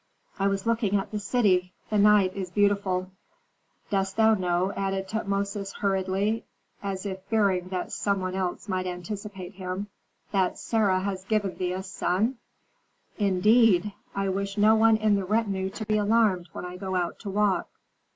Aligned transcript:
"I 0.39 0.47
was 0.47 0.65
looking 0.65 0.95
at 0.95 1.11
the 1.11 1.19
city. 1.19 1.73
The 1.91 1.99
night 1.99 2.33
is 2.33 2.49
beautiful." 2.49 3.11
"Dost 3.91 4.15
thou 4.17 4.33
know," 4.33 4.71
added 4.75 5.07
Tutmosis, 5.07 5.73
hurriedly, 5.73 6.43
as 6.81 7.05
if 7.05 7.21
fearing 7.29 7.69
that 7.69 7.91
some 7.91 8.19
one 8.19 8.33
else 8.33 8.67
might 8.67 8.87
anticipate 8.87 9.53
him, 9.53 9.89
"that 10.31 10.57
Sarah 10.57 11.01
has 11.01 11.23
given 11.25 11.55
thee 11.55 11.73
a 11.73 11.83
son?" 11.83 12.37
"Indeed? 13.19 13.93
I 14.15 14.27
wish 14.29 14.57
no 14.57 14.73
one 14.75 14.97
in 14.97 15.13
the 15.13 15.23
retinue 15.23 15.69
to 15.69 15.85
be 15.85 15.97
alarmed 15.97 16.49
when 16.51 16.65
I 16.65 16.77
go 16.77 16.95
out 16.95 17.19
to 17.19 17.29
walk." 17.29 17.69